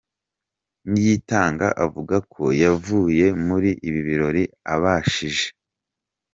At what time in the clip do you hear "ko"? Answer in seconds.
2.33-2.43